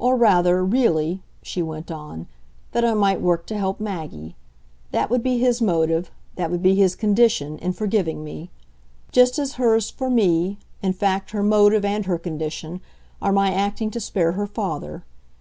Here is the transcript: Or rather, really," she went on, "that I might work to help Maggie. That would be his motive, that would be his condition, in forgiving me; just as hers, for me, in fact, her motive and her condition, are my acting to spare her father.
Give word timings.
Or 0.00 0.16
rather, 0.16 0.64
really," 0.64 1.22
she 1.42 1.62
went 1.62 1.92
on, 1.92 2.26
"that 2.72 2.84
I 2.84 2.92
might 2.92 3.20
work 3.20 3.46
to 3.46 3.56
help 3.56 3.78
Maggie. 3.78 4.34
That 4.90 5.10
would 5.10 5.22
be 5.22 5.38
his 5.38 5.62
motive, 5.62 6.10
that 6.34 6.50
would 6.50 6.60
be 6.60 6.74
his 6.74 6.96
condition, 6.96 7.56
in 7.58 7.72
forgiving 7.72 8.24
me; 8.24 8.50
just 9.12 9.38
as 9.38 9.52
hers, 9.62 9.88
for 9.88 10.10
me, 10.10 10.58
in 10.82 10.92
fact, 10.92 11.30
her 11.30 11.44
motive 11.44 11.84
and 11.84 12.04
her 12.06 12.18
condition, 12.18 12.80
are 13.22 13.30
my 13.32 13.52
acting 13.54 13.92
to 13.92 14.00
spare 14.00 14.32
her 14.32 14.48
father. 14.48 15.04